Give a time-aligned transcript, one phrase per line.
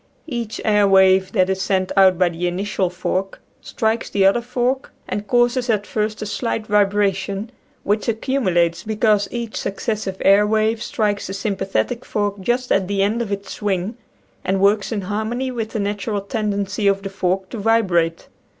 [0.25, 4.91] Each air wave that is sent out by the initial fork strikes the other fork
[5.07, 7.51] and causes at first a slight vibra tion
[7.83, 13.03] which accumulates, because each succes sive air wave strikes the sympathetic fork just at the
[13.03, 13.95] end of its swing
[14.43, 18.25] and works in harmony with the natural tendency of the fork to vi brate.